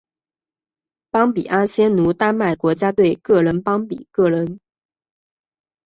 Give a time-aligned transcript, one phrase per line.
[1.11, 4.59] 邦比阿仙奴丹麦国家队个人邦比个人